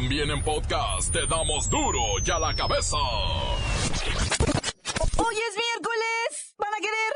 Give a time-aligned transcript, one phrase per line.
[0.00, 2.96] También en podcast te damos duro y a la cabeza.
[5.16, 6.54] Hoy es miércoles.
[6.56, 7.12] ¿Van a querer?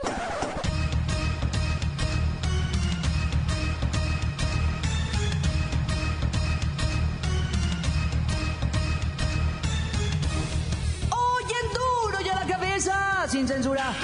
[11.08, 13.28] Hoy en duro y a la cabeza.
[13.28, 13.94] Sin censura.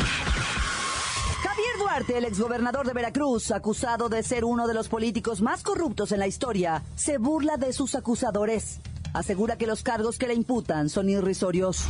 [1.89, 6.18] Duarte, el exgobernador de Veracruz, acusado de ser uno de los políticos más corruptos en
[6.18, 8.82] la historia, se burla de sus acusadores.
[9.14, 11.86] Asegura que los cargos que le imputan son irrisorios.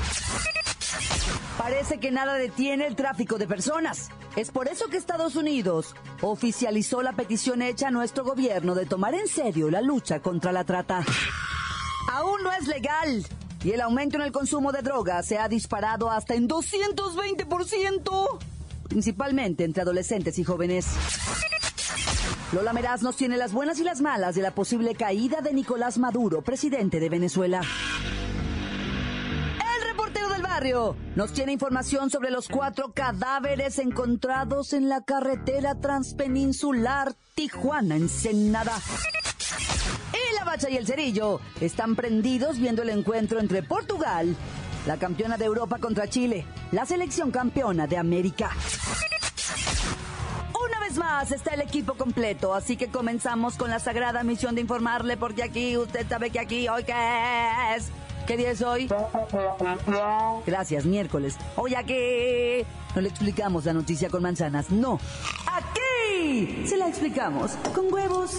[1.58, 4.10] Parece que nada detiene el tráfico de personas.
[4.36, 9.14] Es por eso que Estados Unidos oficializó la petición hecha a nuestro gobierno de tomar
[9.14, 11.04] en serio la lucha contra la trata.
[12.12, 13.26] Aún no es legal
[13.64, 18.38] y el aumento en el consumo de drogas se ha disparado hasta en 220%,
[18.88, 20.86] principalmente entre adolescentes y jóvenes.
[22.52, 25.98] Lola Meraz nos tiene las buenas y las malas de la posible caída de Nicolás
[25.98, 27.60] Maduro, presidente de Venezuela.
[29.76, 35.74] El reportero del barrio nos tiene información sobre los cuatro cadáveres encontrados en la carretera
[35.74, 38.78] transpeninsular Tijuana-Ensenada.
[40.12, 44.34] Y la bacha y el cerillo están prendidos viendo el encuentro entre Portugal,
[44.88, 48.52] la campeona de Europa contra Chile, la selección campeona de América.
[50.66, 54.62] Una vez más está el equipo completo, así que comenzamos con la sagrada misión de
[54.62, 56.94] informarle, porque aquí usted sabe que aquí hoy qué
[57.76, 57.90] es.
[58.26, 58.88] ¿Qué día es hoy?
[60.46, 61.36] Gracias, miércoles.
[61.56, 64.98] Hoy aquí no le explicamos la noticia con manzanas, no.
[65.52, 68.38] Aquí se la explicamos con huevos.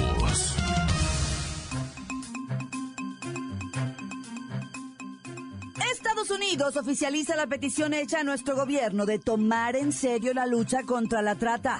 [6.21, 10.83] Estados Unidos oficializa la petición hecha a nuestro gobierno de tomar en serio la lucha
[10.83, 11.79] contra la trata.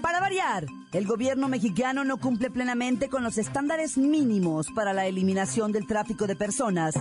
[0.00, 5.72] Para variar, el gobierno mexicano no cumple plenamente con los estándares mínimos para la eliminación
[5.72, 6.94] del tráfico de personas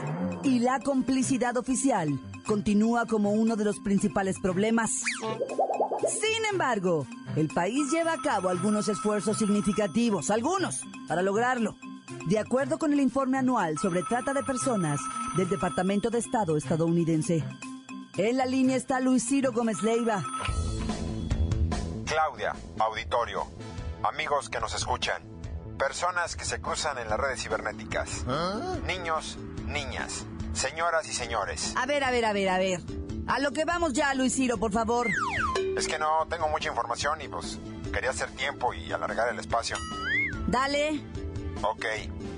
[0.44, 5.04] y la complicidad oficial continúa como uno de los principales problemas.
[6.08, 7.06] Sin embargo,
[7.36, 11.76] el país lleva a cabo algunos esfuerzos significativos, algunos, para lograrlo.
[12.28, 15.00] De acuerdo con el informe anual sobre trata de personas
[15.36, 17.44] del Departamento de Estado estadounidense.
[18.18, 20.24] En la línea está Luis Ciro Gómez Leiva.
[22.06, 23.48] Claudia, auditorio,
[24.04, 25.24] amigos que nos escuchan,
[25.78, 28.26] personas que se cruzan en las redes cibernéticas,
[28.86, 31.74] niños, niñas, señoras y señores.
[31.78, 32.82] A ver, a ver, a ver, a ver.
[33.28, 35.08] A lo que vamos ya, Luis Ciro, por favor.
[35.78, 37.60] Es que no tengo mucha información y pues
[37.94, 39.78] quería hacer tiempo y alargar el espacio.
[40.48, 41.02] Dale.
[41.64, 41.86] Ok,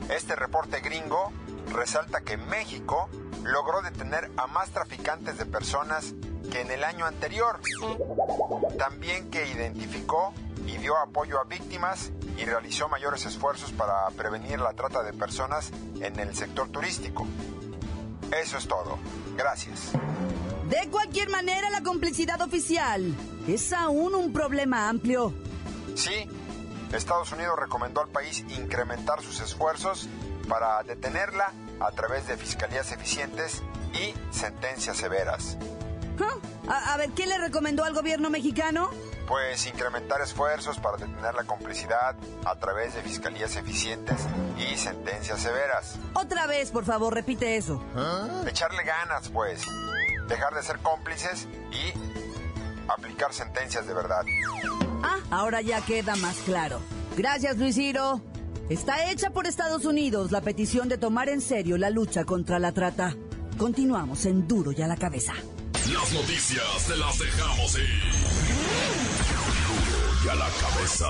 [0.10, 1.32] este reporte gringo
[1.72, 3.10] resalta que México
[3.44, 6.14] logró detener a más traficantes de personas
[6.52, 7.60] que en el año anterior.
[8.78, 10.34] También que identificó
[10.68, 15.72] y dio apoyo a víctimas y realizó mayores esfuerzos para prevenir la trata de personas
[16.02, 17.26] en el sector turístico.
[18.42, 18.98] Eso es todo.
[19.38, 19.92] Gracias.
[20.70, 23.16] De cualquier manera, la complicidad oficial
[23.48, 25.34] es aún un problema amplio.
[25.96, 26.28] Sí,
[26.94, 30.08] Estados Unidos recomendó al país incrementar sus esfuerzos
[30.48, 33.62] para detenerla a través de fiscalías eficientes
[33.94, 35.58] y sentencias severas.
[36.68, 38.90] A, a ver, ¿qué le recomendó al gobierno mexicano?
[39.28, 42.16] Pues incrementar esfuerzos para detener la complicidad
[42.46, 44.18] a través de fiscalías eficientes
[44.58, 45.98] y sentencias severas.
[46.14, 47.82] Otra vez, por favor, repite eso.
[48.46, 49.64] Echarle ganas, pues.
[50.28, 51.94] Dejar de ser cómplices y
[52.90, 54.24] aplicar sentencias de verdad.
[55.34, 56.80] Ah, ahora ya queda más claro.
[57.18, 58.22] Gracias, Luis Ciro.
[58.70, 62.72] Está hecha por Estados Unidos la petición de tomar en serio la lucha contra la
[62.72, 63.16] trata.
[63.58, 65.34] Continuamos en Duro y a la cabeza.
[65.92, 68.04] Las noticias te las dejamos ir.
[69.66, 71.08] Duro y a la cabeza.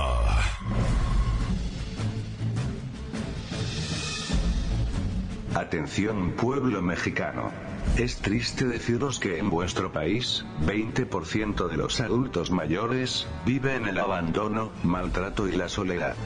[5.54, 7.52] Atención pueblo mexicano.
[7.96, 13.98] Es triste deciros que en vuestro país, 20% de los adultos mayores, vive en el
[13.98, 16.16] abandono, maltrato y la soledad.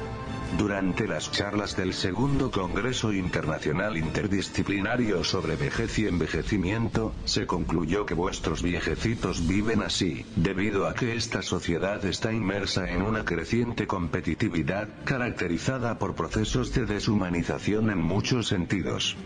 [0.56, 8.14] Durante las charlas del segundo Congreso Internacional Interdisciplinario sobre Vejez y Envejecimiento, se concluyó que
[8.14, 14.88] vuestros viejecitos viven así, debido a que esta sociedad está inmersa en una creciente competitividad,
[15.04, 19.16] caracterizada por procesos de deshumanización en muchos sentidos.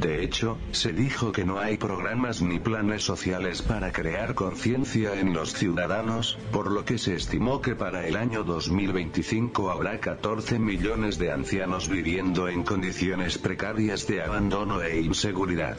[0.00, 5.14] De hecho, se dijo que no hay hay programas ni planes sociales para crear conciencia
[5.14, 10.58] en los ciudadanos, por lo que se estimó que para el año 2025 habrá 14
[10.58, 15.78] millones de ancianos viviendo en condiciones precarias de abandono e inseguridad.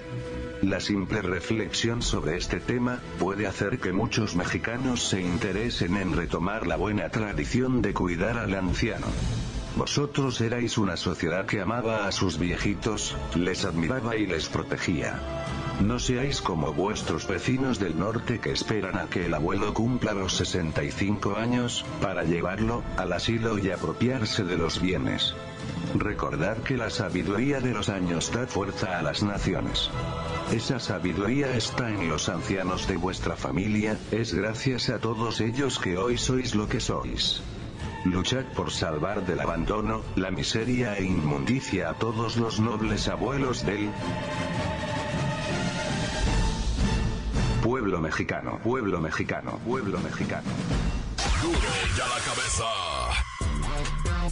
[0.62, 6.68] La simple reflexión sobre este tema, puede hacer que muchos mexicanos se interesen en retomar
[6.68, 9.08] la buena tradición de cuidar al anciano.
[9.76, 15.20] Vosotros erais una sociedad que amaba a sus viejitos, les admiraba y les protegía.
[15.82, 20.34] No seáis como vuestros vecinos del norte que esperan a que el abuelo cumpla los
[20.38, 25.34] 65 años, para llevarlo al asilo y apropiarse de los bienes.
[25.96, 29.90] Recordad que la sabiduría de los años da fuerza a las naciones.
[30.52, 35.98] Esa sabiduría está en los ancianos de vuestra familia, es gracias a todos ellos que
[35.98, 37.42] hoy sois lo que sois.
[38.06, 43.90] Luchad por salvar del abandono, la miseria e inmundicia a todos los nobles abuelos del
[47.92, 50.50] pueblo mexicano, pueblo mexicano, pueblo mexicano.
[51.42, 51.60] Duro
[51.98, 52.64] la cabeza.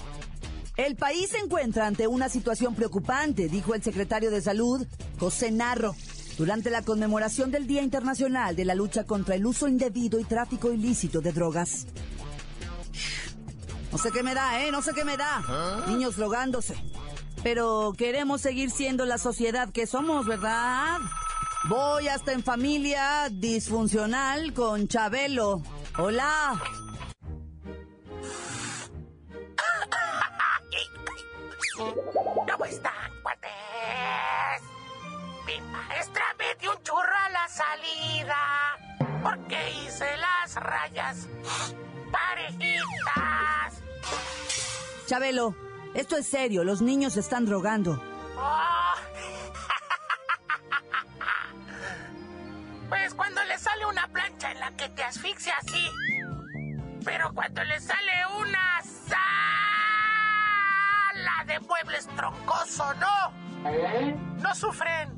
[0.78, 4.86] El país se encuentra ante una situación preocupante, dijo el secretario de Salud,
[5.20, 5.96] José Narro,
[6.38, 10.72] durante la conmemoración del Día Internacional de la Lucha contra el Uso Indebido y Tráfico
[10.72, 11.88] Ilícito de Drogas.
[13.92, 14.72] No sé qué me da, ¿eh?
[14.72, 15.84] No sé qué me da.
[15.88, 16.76] Niños drogándose.
[17.44, 21.00] Pero queremos seguir siendo la sociedad que somos, ¿verdad?
[21.70, 25.62] Voy hasta en familia disfuncional con Chabelo.
[25.98, 26.62] Hola.
[32.52, 32.94] ¿Cómo están,
[35.48, 35.62] cuates?
[35.62, 38.78] Mi maestra me dio un churro a la salida
[39.24, 41.28] porque hice las rayas
[42.12, 43.84] parejitas.
[45.06, 45.56] Chabelo,
[45.94, 48.02] esto es serio, los niños se están drogando.
[48.38, 48.94] Oh.
[52.90, 55.92] Pues cuando le sale una plancha en la que te asfixia así.
[57.04, 59.18] Pero cuando le sale una sala
[61.46, 63.34] de muebles troncoso, no.
[64.42, 65.17] No sufren.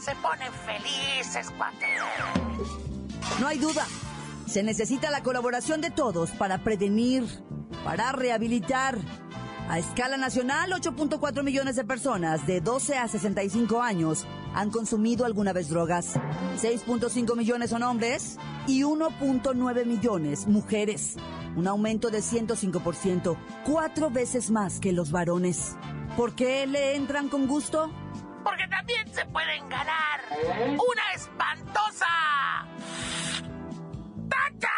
[0.00, 1.88] Se ponen felices, cuates.
[3.38, 3.86] No hay duda.
[4.46, 7.24] Se necesita la colaboración de todos para prevenir,
[7.84, 8.96] para rehabilitar.
[9.68, 15.52] A escala nacional, 8.4 millones de personas de 12 a 65 años han consumido alguna
[15.52, 16.16] vez drogas.
[16.60, 21.16] 6.5 millones son hombres y 1.9 millones mujeres.
[21.56, 25.76] Un aumento de 105%, cuatro veces más que los varones.
[26.16, 27.92] ¿Por qué le entran con gusto?
[28.44, 30.20] Porque también se pueden ganar
[30.72, 32.06] una espantosa
[34.28, 34.68] tacha.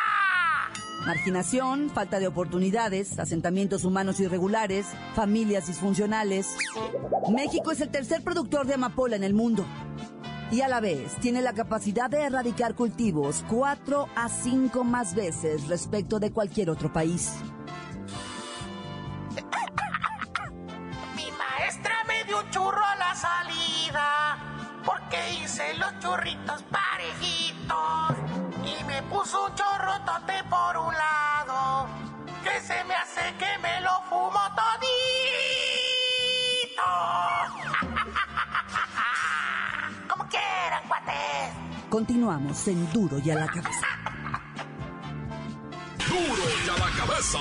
[1.07, 6.57] Marginación, falta de oportunidades, asentamientos humanos irregulares, familias disfuncionales.
[7.29, 9.65] México es el tercer productor de amapola en el mundo.
[10.51, 15.67] Y a la vez tiene la capacidad de erradicar cultivos cuatro a cinco más veces
[15.69, 17.33] respecto de cualquier otro país.
[25.13, 28.17] Porque hice los churritos parejitos
[28.65, 31.87] y me puso un chorro tote por un lado
[32.43, 34.89] que se me hace que me lo fumo todito.
[40.09, 41.53] Como quieran, cuates.
[41.91, 43.87] Continuamos en Duro y a la cabeza.
[46.09, 47.39] Duro y a la cabeza.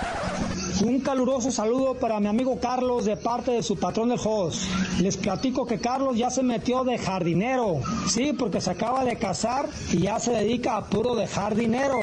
[0.85, 4.65] Un caluroso saludo para mi amigo Carlos de parte de su patrón del host.
[5.01, 7.81] Les platico que Carlos ya se metió de jardinero.
[8.09, 12.01] Sí, porque se acaba de casar y ya se dedica a puro de jardinero.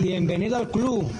[0.00, 1.10] Bienvenido al club.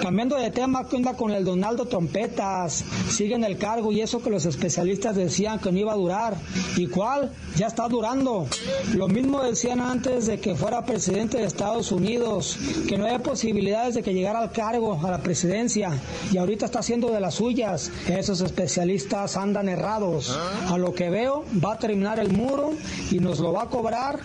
[0.00, 2.82] Cambiando de tema, ¿qué onda con el Donaldo Trompetas?
[3.10, 6.36] Sigue en el cargo y eso que los especialistas decían que no iba a durar.
[6.76, 7.30] ¿Y cuál?
[7.56, 8.46] Ya está durando.
[8.94, 13.94] Lo mismo decían antes de que fuera presidente de Estados Unidos, que no había posibilidades
[13.94, 15.92] de que llegara al cargo, a la presidencia.
[16.32, 17.92] Y ahorita está haciendo de las suyas.
[18.08, 20.34] Esos especialistas andan errados.
[20.70, 22.72] A lo que veo, va a terminar el muro
[23.10, 24.20] y nos lo va a cobrar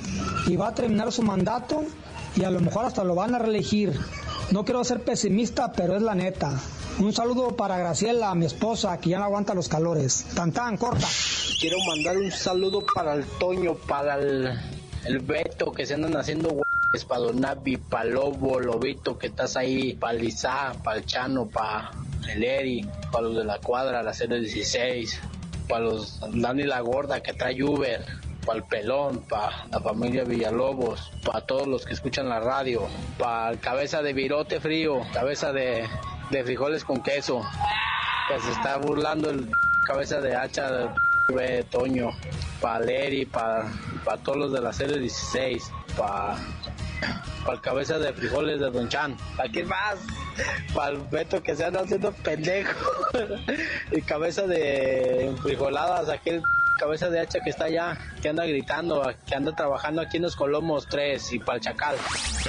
[0.48, 1.84] y va a terminar su mandato
[2.38, 4.00] y a lo mejor hasta lo van a reelegir.
[4.51, 6.59] No quiero ser pesimista, pero es la neta.
[6.99, 10.25] Un saludo para Graciela, mi esposa, que ya no aguanta los calores.
[10.35, 11.07] Tan tan, corta.
[11.59, 14.57] Quiero mandar un saludo para el Toño, para el,
[15.05, 19.57] el Beto, que se andan haciendo güeyes, para Don Navi, para Lobo, Lobito, que estás
[19.57, 21.91] ahí, para Lizá, para el Chano, para
[22.29, 25.19] el Eri, para los de la cuadra, la 016,
[25.67, 28.05] para los Dani la Gorda, que trae Uber,
[28.45, 32.87] para el pelón, para la familia Villalobos, para todos los que escuchan la radio,
[33.17, 35.87] para el cabeza de virote frío, cabeza de,
[36.43, 37.41] frijoles con queso,
[38.27, 39.49] que se está burlando el
[39.87, 40.93] cabeza de hacha
[41.29, 42.11] de Toño,
[42.61, 43.65] para Leri, para,
[44.03, 46.37] para todos los de la serie 16, para
[47.45, 49.15] para el cabeza de frijoles de Don Chan.
[49.37, 49.99] ¿Para quién más?
[50.73, 52.91] Para el Beto que se anda haciendo pendejo.
[53.91, 56.41] y cabeza de frijoladas, aquel
[56.75, 60.36] cabeza de hacha que está allá, que anda gritando, que anda trabajando aquí en los
[60.36, 61.96] Colomos 3 y para el Chacal.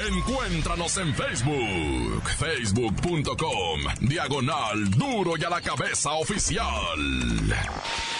[0.08, 6.66] Encuéntranos en Facebook, facebook.com, diagonal duro y a la cabeza oficial.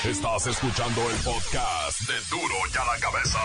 [0.05, 3.39] Estás escuchando el podcast de duro y a la cabeza.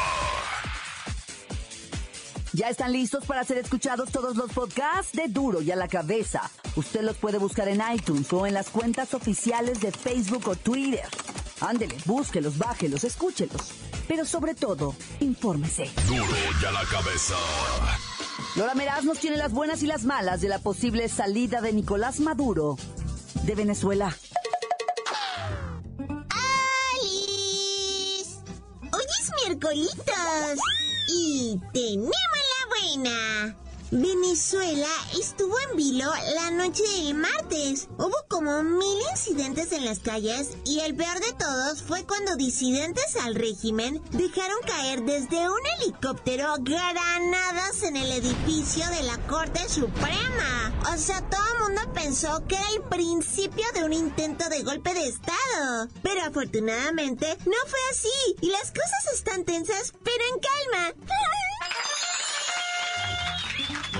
[2.54, 6.52] Ya están listos para ser escuchados todos los podcasts de Duro y a la cabeza.
[6.76, 11.08] Usted los puede buscar en iTunes o en las cuentas oficiales de Facebook o Twitter.
[11.62, 13.72] Ándele, búsquelos, bájelos, escúchelos.
[14.08, 15.90] Pero sobre todo, infórmese.
[16.08, 16.26] Duro
[16.62, 17.36] y a la cabeza.
[18.56, 22.20] Lola Meraz nos tiene las buenas y las malas de la posible salida de Nicolás
[22.20, 22.78] Maduro
[23.44, 24.16] de Venezuela.
[27.00, 28.40] ¡Alice!
[28.92, 29.96] Hoy es miércoles
[31.08, 33.56] y tenemos la buena.
[33.92, 34.88] Venezuela
[35.20, 37.90] estuvo en vilo la noche del martes.
[37.98, 43.18] Hubo como mil incidentes en las calles y el peor de todos fue cuando disidentes
[43.18, 50.74] al régimen dejaron caer desde un helicóptero granadas en el edificio de la Corte Suprema.
[50.94, 54.94] O sea, todo el mundo pensó que era el principio de un intento de golpe
[54.94, 55.90] de Estado.
[56.02, 61.06] Pero afortunadamente no fue así y las cosas están tensas, pero en calma.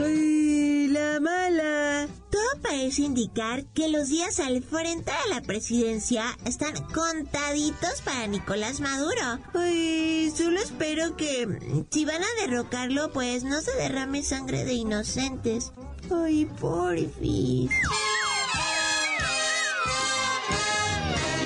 [0.04, 2.08] ¡Ay, la mala!
[2.32, 8.80] Todo parece indicar que los días al frente de la presidencia están contaditos para Nicolás
[8.80, 9.40] Maduro.
[9.54, 15.72] Ay, solo espero que si van a derrocarlo, pues no se derrame sangre de inocentes.
[16.10, 17.70] Ay, porfis.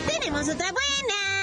[0.07, 1.34] Tenemos otra buena.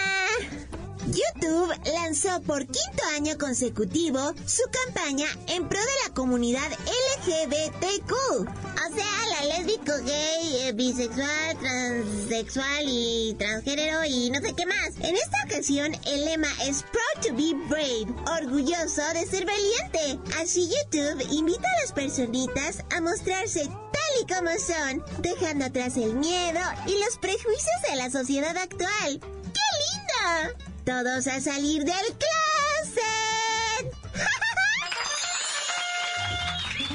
[1.12, 8.12] YouTube lanzó por quinto año consecutivo su campaña en pro de la comunidad LGBTQ.
[8.12, 14.96] O sea, la lésbico, gay, eh, bisexual, transexual y transgénero y no sé qué más.
[15.00, 18.06] En esta ocasión, el lema es Proud to be brave,
[18.40, 20.18] orgulloso de ser valiente.
[20.40, 26.14] Así YouTube invita a las personitas a mostrarse tal y como son, dejando atrás el
[26.14, 29.20] miedo y los prejuicios de la sociedad actual.
[29.20, 30.71] ¡Qué linda!
[30.84, 33.92] Todos a salir del closet.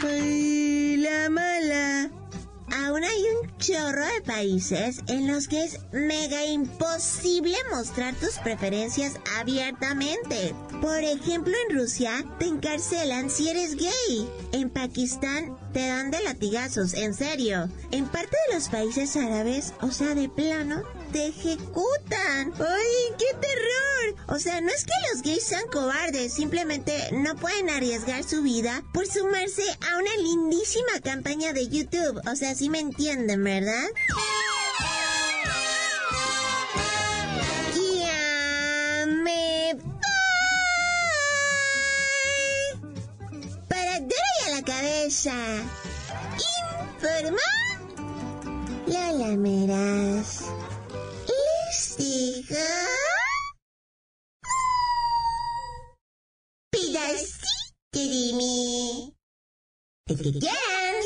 [0.03, 2.12] Ay, la mala.
[2.75, 9.13] Aún hay un chorro de países en los que es mega imposible mostrar tus preferencias
[9.39, 10.53] abiertamente.
[10.82, 14.29] Por ejemplo, en Rusia te encarcelan si eres gay.
[14.51, 17.70] En Pakistán te dan de latigazos, en serio.
[17.91, 22.54] En parte de los países árabes, o sea, de plano, te ejecutan.
[22.60, 24.16] ¡Ay, qué terror!
[24.28, 28.84] O sea, no es que los gays sean cobardes, simplemente no pueden arriesgar su vida
[28.94, 32.22] por sumarse a una lindísima campaña de YouTube.
[32.32, 33.88] O sea, sí me entienden, ¿verdad?
[34.10, 34.48] Ya.
[43.68, 45.34] Para dar a la cabeza.
[46.96, 47.42] Informa.
[48.88, 50.46] Lola Meras.
[51.98, 52.56] Les digo.
[56.70, 57.48] Pedacito
[57.94, 59.13] de mí.
[60.06, 61.04] El que quieran.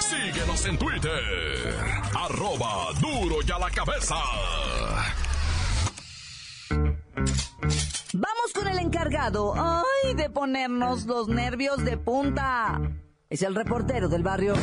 [0.00, 1.74] Síguenos en Twitter.
[2.16, 4.16] Arroba duro y a la cabeza.
[8.16, 12.80] Vamos con el encargado, ay, de ponernos los nervios de punta.
[13.28, 14.54] es el reportero del barrio.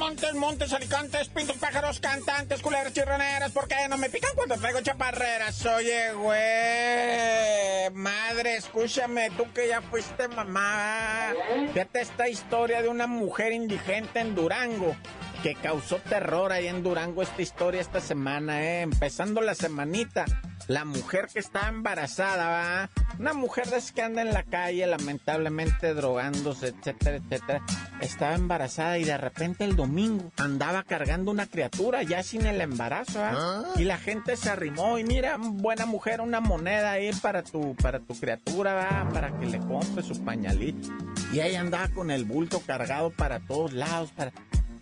[0.00, 4.80] Montes, montes, alicantes, pintos, pájaros, cantantes, culeras, chirroneras, ¿por qué no me pican cuando traigo
[4.80, 5.66] chaparreras?
[5.66, 11.34] Oye, güey, madre, escúchame, tú que ya fuiste mamá,
[11.74, 14.96] fíjate esta historia de una mujer indigente en Durango
[15.42, 20.24] que causó terror ahí en Durango esta historia esta semana, eh, empezando la semanita
[20.70, 22.90] la mujer que está embarazada, ¿va?
[23.18, 27.62] Una mujer de que anda en la calle, lamentablemente drogándose, etcétera, etcétera.
[28.00, 33.20] Estaba embarazada y de repente el domingo andaba cargando una criatura ya sin el embarazo.
[33.20, 33.64] ¿Ah?
[33.76, 37.98] Y la gente se arrimó y mira, buena mujer, una moneda ahí para tu, para
[37.98, 39.08] tu criatura, ¿va?
[39.12, 40.88] Para que le compre su pañalito.
[41.32, 44.32] Y ella andaba con el bulto cargado para todos lados, para...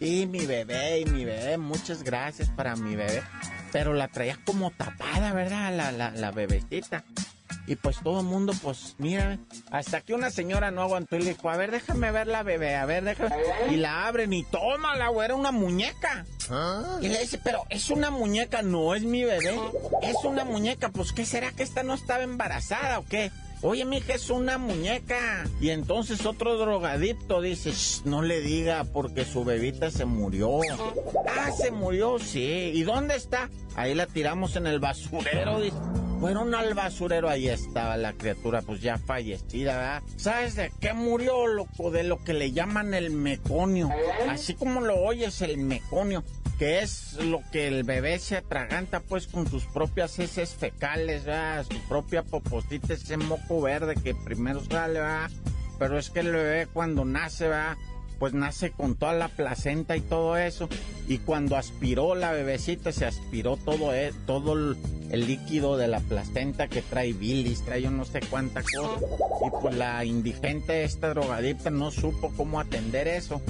[0.00, 3.22] Y mi bebé, y mi bebé, muchas gracias para mi bebé
[3.72, 5.74] pero la traía como tapada, ¿verdad?
[5.74, 7.04] La, la, la bebecita.
[7.66, 9.38] Y pues todo el mundo, pues, mira,
[9.70, 12.76] hasta que una señora no aguantó y le dijo, a ver, déjame ver la bebé,
[12.76, 13.36] a ver, déjame.
[13.70, 16.24] Y la abren y tómala, güey, era una muñeca.
[16.50, 16.98] ¿Ah?
[17.02, 19.60] Y le dice, pero es una muñeca, no es mi bebé,
[20.02, 23.30] es una muñeca, pues, ¿qué será que esta no estaba embarazada o qué?
[23.62, 25.44] Oye, mija, es una muñeca.
[25.60, 27.72] Y entonces otro drogadicto dice,
[28.04, 30.60] no le diga porque su bebita se murió.
[31.26, 32.70] Ah, se murió, sí.
[32.74, 33.50] ¿Y dónde está?
[33.74, 35.76] Ahí la tiramos en el basurero, dice.
[36.20, 40.02] Fueron al basurero, ahí estaba la criatura, pues ya fallecida, ¿verdad?
[40.16, 41.92] ¿Sabes de qué murió, loco?
[41.92, 43.88] De lo que le llaman el meconio.
[44.28, 46.24] Así como lo oyes, el meconio
[46.58, 51.64] que es lo que el bebé se atraganta pues con sus propias heces fecales, ¿verdad?
[51.70, 55.30] su propia poposita, ese moco verde que primero sale, ¿verdad?
[55.78, 57.78] pero es que el bebé cuando nace, va
[58.18, 60.68] pues nace con toda la placenta y todo eso,
[61.06, 64.76] y cuando aspiró la bebecita se aspiró todo, eh, todo el,
[65.10, 69.00] líquido de la placenta que trae bilis, trae yo no sé cuánta cosa,
[69.46, 73.40] y pues la indigente, esta drogadicta, no supo cómo atender eso,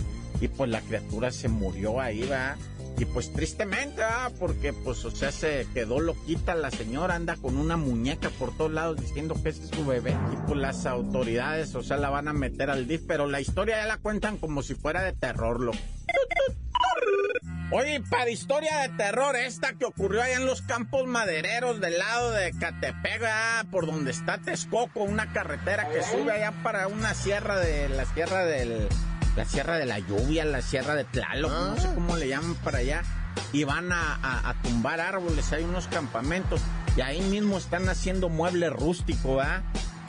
[0.40, 2.56] y pues la criatura se murió ahí, va
[2.98, 7.56] y pues tristemente, ah, porque pues, o sea, se quedó loquita la señora, anda con
[7.56, 10.16] una muñeca por todos lados diciendo que ese es su bebé.
[10.32, 13.78] Y pues las autoridades, o sea, la van a meter al DIF, pero la historia
[13.78, 15.72] ya la cuentan como si fuera de terror, lo.
[17.70, 22.30] Oye, para historia de terror, esta que ocurrió allá en los campos madereros del lado
[22.30, 27.58] de Catepec, ah, por donde está Texcoco, una carretera que sube allá para una sierra
[27.58, 28.88] de la sierra del
[29.38, 31.94] la Sierra de la Lluvia, la Sierra de Tlaloc, no sé ah.
[31.94, 33.02] cómo le llaman para allá,
[33.52, 36.60] y van a, tumbar árboles, hay unos campamentos,
[36.96, 39.62] y ahí mismo están haciendo mueble rústico, ¿verdad?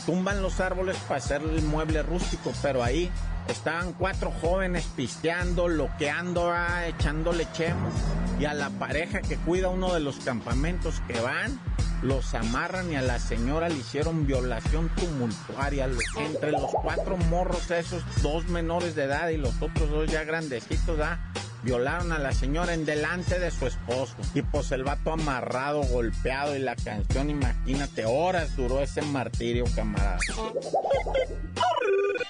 [0.07, 3.11] Tumban los árboles para hacer el mueble rústico, pero ahí
[3.47, 6.51] estaban cuatro jóvenes pisteando, loqueando,
[6.87, 7.93] echándole chemos,
[8.39, 11.59] y a la pareja que cuida uno de los campamentos que van,
[12.01, 15.89] los amarran y a la señora le hicieron violación tumultuaria.
[16.17, 20.99] Entre los cuatro morros esos, dos menores de edad y los otros dos ya grandecitos,
[20.99, 21.19] ¿ah?
[21.63, 24.15] Violaron a la señora en delante de su esposo.
[24.33, 30.19] Y pues el vato amarrado, golpeado y la canción, imagínate, horas duró ese martirio, camarada.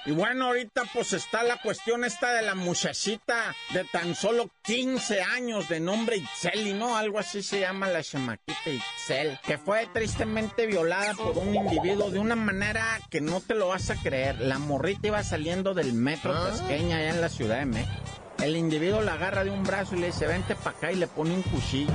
[0.05, 5.21] Y bueno, ahorita pues está la cuestión esta de la muchachita de tan solo 15
[5.21, 6.97] años de nombre Itzel, ¿no?
[6.97, 12.19] Algo así se llama la chamaquita Itzel, que fue tristemente violada por un individuo de
[12.19, 14.39] una manera que no te lo vas a creer.
[14.39, 16.49] La morrita iba saliendo del metro ah.
[16.49, 18.18] Tasqueña allá en la Ciudad de México.
[18.41, 21.07] El individuo la agarra de un brazo y le dice, vente para acá y le
[21.07, 21.91] pone un cuchillo.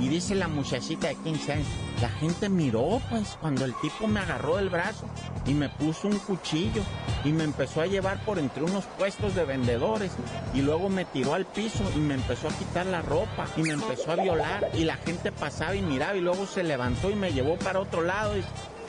[0.00, 1.66] Y dice la muchachita de 15 años,
[2.00, 5.06] la gente miró pues cuando el tipo me agarró del brazo
[5.46, 6.82] y me puso un cuchillo
[7.24, 10.10] y me empezó a llevar por entre unos puestos de vendedores
[10.54, 13.74] y luego me tiró al piso y me empezó a quitar la ropa y me
[13.74, 17.32] empezó a violar y la gente pasaba y miraba y luego se levantó y me
[17.32, 18.42] llevó para otro lado y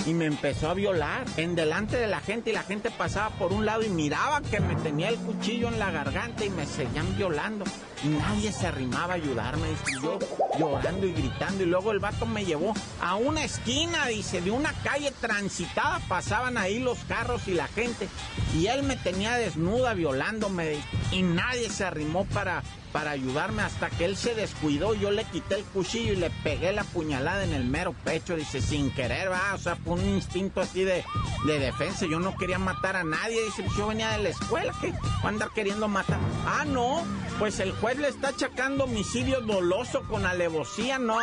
[0.06, 3.54] y me empezó a violar en delante de la gente y la gente pasaba por
[3.54, 7.16] un lado y miraba que me tenía el cuchillo en la garganta y me seguían
[7.16, 7.66] violando.
[8.04, 10.20] Y nadie se arrimaba a ayudarme, y yo
[10.60, 14.74] llorando y gritando y luego el vato me llevó a una esquina, dice, de una
[14.84, 18.10] calle transitada, pasaban ahí los carros y la gente
[18.54, 20.78] y él me tenía desnuda violándome
[21.12, 22.62] y nadie se arrimó para
[22.94, 24.94] para ayudarme hasta que él se descuidó.
[24.94, 28.36] Yo le quité el cuchillo y le pegué la puñalada en el mero pecho.
[28.36, 29.56] Dice, sin querer, va.
[29.56, 31.04] O sea, fue un instinto así de,
[31.46, 32.06] de defensa.
[32.06, 33.44] Yo no quería matar a nadie.
[33.44, 34.74] Dice, yo venía de la escuela.
[34.80, 36.20] que va a andar queriendo matar?
[36.46, 37.04] Ah, no.
[37.40, 41.00] Pues el juez le está achacando homicidio doloso con alevosía.
[41.00, 41.18] No,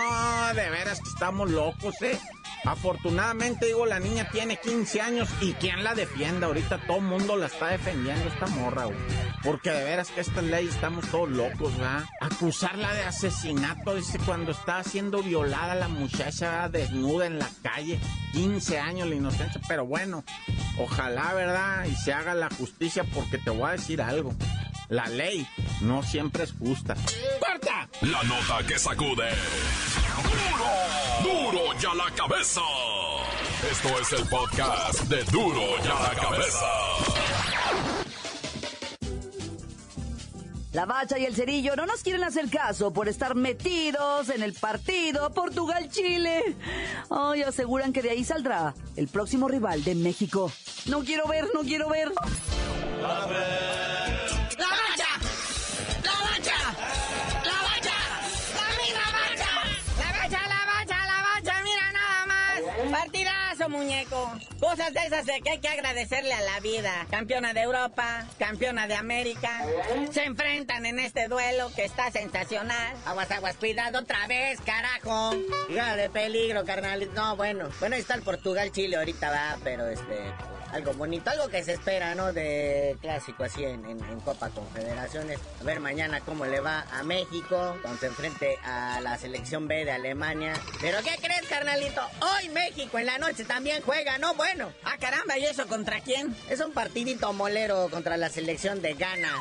[0.55, 2.19] de veras que estamos locos, ¿eh?
[2.65, 6.47] Afortunadamente, digo, la niña tiene 15 años y ¿quién la defiende?
[6.47, 8.99] Ahorita todo mundo la está defendiendo esta morra, güey.
[9.43, 12.05] Porque de veras que esta ley estamos todos locos, ¿verdad?
[12.21, 17.99] Acusarla de asesinato, dice, cuando está siendo violada la muchacha desnuda en la calle.
[18.33, 20.23] 15 años la inocencia, pero bueno,
[20.79, 21.87] ojalá, ¿verdad?
[21.87, 24.35] Y se haga la justicia porque te voy a decir algo.
[24.91, 25.47] La ley
[25.83, 26.97] no siempre es justa.
[27.39, 27.89] ¡Corta!
[28.03, 29.29] La nota que sacude.
[31.23, 31.53] ¡Duro!
[31.53, 32.61] ¡Duro ya la cabeza!
[33.71, 36.67] Esto es el podcast de Duro ya la cabeza.
[40.73, 44.55] La Bacha y el Cerillo no nos quieren hacer caso por estar metidos en el
[44.55, 46.57] partido Portugal-Chile.
[47.11, 50.51] Ay, aseguran que de ahí saldrá el próximo rival de México.
[50.87, 52.11] No quiero ver, no quiero ver.
[53.01, 53.80] ¡La bacha!
[63.71, 64.31] Muñeco.
[64.61, 67.07] Cosas de esas de que hay que agradecerle a la vida.
[67.11, 69.65] Campeona de Europa, campeona de América.
[70.11, 72.97] Se enfrentan en este duelo que está sensacional.
[73.07, 75.35] Aguas, aguas, cuidado otra vez, carajo.
[75.71, 77.09] Hija de peligro, carnal.
[77.15, 77.71] No, bueno.
[77.81, 80.33] Bueno, ahí está el Portugal-Chile ahorita va, pero este
[80.73, 82.33] algo bonito, algo que se espera, ¿no?
[82.33, 83.81] De clásico así en,
[84.25, 85.39] Copa Confederaciones.
[85.61, 89.85] A ver mañana cómo le va a México cuando se enfrente a la selección B
[89.85, 90.53] de Alemania.
[90.81, 92.03] Pero ¿qué crees, carnalito?
[92.21, 94.35] Hoy México en la noche también juega, ¿no?
[94.35, 94.73] Bueno.
[94.85, 96.35] Ah, caramba, ¿y eso contra quién?
[96.49, 99.33] Es un partidito molero contra la selección de Ghana.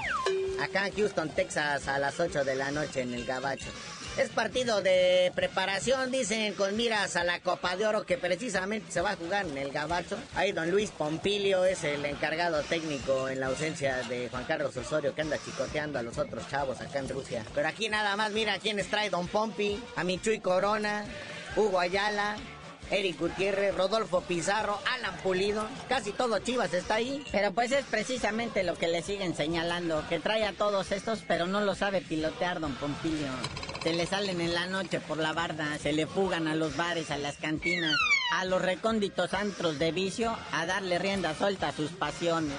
[0.62, 3.70] Acá en Houston, Texas, a las 8 de la noche en el Gabacho.
[4.18, 9.00] Es partido de preparación, dicen, con miras a la Copa de Oro que precisamente se
[9.00, 10.18] va a jugar en el Gabacho.
[10.36, 15.16] Ahí don Luis Pompilio es el encargado técnico en la ausencia de Juan Carlos Osorio
[15.16, 17.46] que anda chicoteando a los otros chavos acá en Rusia.
[17.56, 21.06] Pero aquí nada más, mira quiénes trae don Pompi, a Michuy Corona,
[21.56, 22.36] Hugo Ayala,
[22.92, 27.24] Eric Gutiérrez, Rodolfo Pizarro, Alan Pulido, casi todo Chivas está ahí.
[27.32, 31.48] Pero pues es precisamente lo que le siguen señalando, que trae a todos estos, pero
[31.48, 33.30] no lo sabe pilotear don Pompilio.
[33.84, 37.12] Se le salen en la noche por la barda, se le fugan a los bares,
[37.12, 37.96] a las cantinas,
[38.34, 42.58] a los recónditos antros de vicio, a darle rienda suelta a sus pasiones.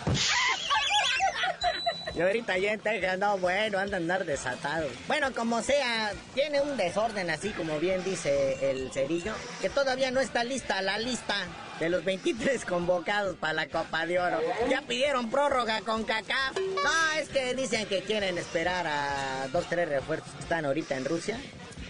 [2.14, 4.88] Y ahorita ya Texas, no, bueno, anda a andar desatado.
[5.06, 10.20] Bueno, como sea, tiene un desorden así como bien dice el cerillo, que todavía no
[10.20, 11.34] está lista la lista
[11.78, 14.40] de los 23 convocados para la Copa de Oro.
[14.68, 16.56] Ya pidieron prórroga con CACAF.
[16.56, 21.04] No, es que dicen que quieren esperar a dos, tres refuerzos que están ahorita en
[21.06, 21.38] Rusia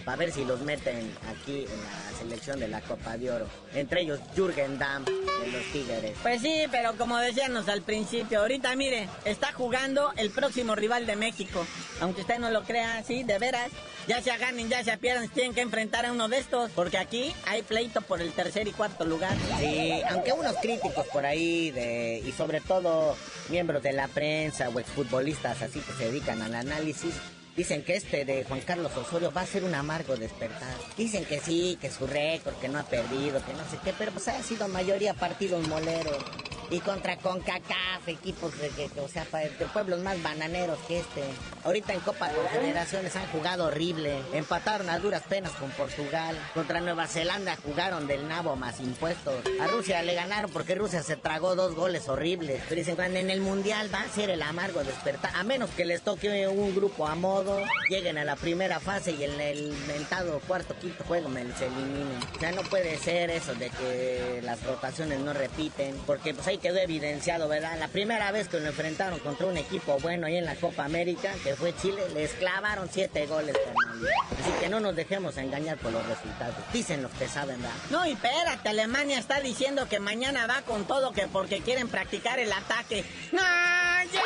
[0.05, 3.47] para ver si los meten aquí en la selección de la Copa de Oro.
[3.73, 6.13] Entre ellos Jürgen Damm de los Tigres.
[6.21, 11.15] Pues sí, pero como decíamos al principio, ahorita mire, está jugando el próximo rival de
[11.15, 11.65] México.
[11.99, 13.71] Aunque usted no lo crea, sí, de veras.
[14.07, 16.71] Ya se ganen, ya se pierdan, tienen que enfrentar a uno de estos.
[16.71, 19.35] Porque aquí hay pleito por el tercer y cuarto lugar.
[19.59, 23.15] Sí, aunque unos críticos por ahí, de, y sobre todo
[23.49, 27.13] miembros de la prensa o exfutbolistas así que se dedican al análisis,
[27.55, 30.73] Dicen que este de Juan Carlos Osorio va a ser un amargo despertar.
[30.97, 34.11] Dicen que sí, que su récord, que no ha perdido, que no sé qué, pero
[34.11, 36.17] pues ha sido mayoría partidos moleros.
[36.71, 41.21] Y contra CONCACAF, equipos de, que, o sea, de pueblos más bananeros que este.
[41.65, 44.21] Ahorita en Copa Confederaciones han jugado horrible.
[44.31, 46.37] Empataron a duras penas con Portugal.
[46.53, 49.35] Contra Nueva Zelanda jugaron del nabo más impuestos.
[49.59, 52.61] A Rusia le ganaron porque Rusia se tragó dos goles horribles.
[52.69, 55.35] Pero dicen, cuando en el Mundial va a ser el amargo despertar.
[55.35, 59.25] A menos que les toque un grupo a modo, lleguen a la primera fase y
[59.25, 62.17] en el mentado cuarto, quinto juego me se eliminen.
[62.33, 65.99] O sea, no puede ser eso de que las rotaciones no repiten.
[66.05, 67.77] Porque pues ahí quedó evidenciado, ¿verdad?
[67.79, 71.33] La primera vez que lo enfrentaron contra un equipo bueno ahí en la Copa América,
[71.43, 74.07] que fue Chile, les clavaron siete goles, Fernando.
[74.39, 76.55] Así que no nos dejemos engañar por los resultados.
[76.71, 77.75] Dicen los que saben, ¿verdad?
[77.89, 82.39] No, y espérate, Alemania está diciendo que mañana va con todo, que porque quieren practicar
[82.39, 83.03] el ataque.
[83.31, 84.21] ¡No, ya!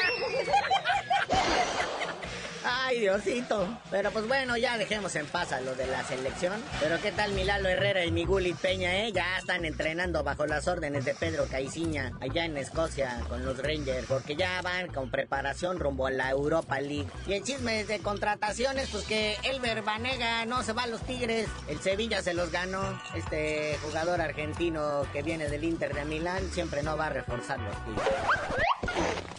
[2.67, 3.67] Ay, Diosito.
[3.91, 6.61] Pero pues bueno, ya dejemos en paz a lo de la selección.
[6.79, 9.11] Pero qué tal Milalo Herrera y Migulit Peña, ¿eh?
[9.11, 14.07] Ya están entrenando bajo las órdenes de Pedro Caiciña allá en Escocia con los Rangers.
[14.07, 17.07] Porque ya van con preparación rumbo a la Europa League.
[17.27, 21.47] Y en chismes de contrataciones, pues que Elber Banega no se va a los Tigres.
[21.67, 22.99] El Sevilla se los ganó.
[23.13, 27.75] Este jugador argentino que viene del Inter de Milán siempre no va a reforzar los
[27.85, 29.34] Tigres.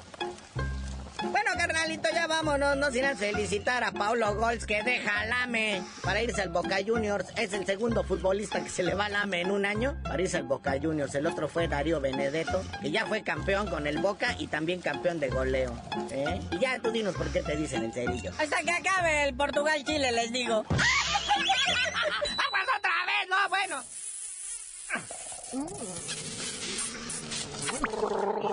[1.86, 2.76] Carnalito, ya vámonos.
[2.76, 6.78] No sin antes felicitar a Paulo Golds que deja al AME para irse al Boca
[6.84, 7.28] Juniors.
[7.36, 10.36] Es el segundo futbolista que se le va al AME en un año para irse
[10.36, 11.14] al Boca Juniors.
[11.14, 15.20] El otro fue Darío Benedetto, que ya fue campeón con el Boca y también campeón
[15.20, 15.80] de goleo.
[16.10, 16.40] ¿eh?
[16.50, 18.32] Y ya tú dinos por qué te dicen el cerillo.
[18.36, 20.64] Hasta que acabe el Portugal-Chile, les digo.
[20.68, 23.28] ¡Aguas otra vez!
[23.30, 23.84] No, bueno.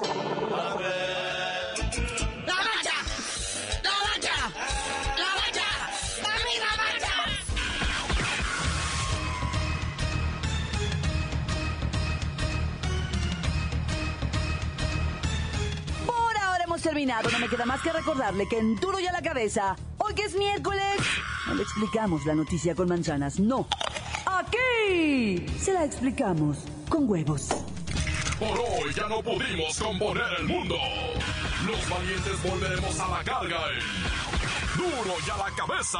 [16.84, 17.32] terminado.
[17.32, 20.24] No me queda más que recordarle que en Duro y a la cabeza, hoy que
[20.24, 20.98] es miércoles,
[21.48, 23.68] no le explicamos la noticia con manzanas, no.
[24.26, 27.48] Aquí se la explicamos con huevos.
[28.38, 30.76] Por hoy ya no pudimos componer el mundo.
[31.66, 36.00] Los valientes volveremos a la carga en Duro y a la cabeza.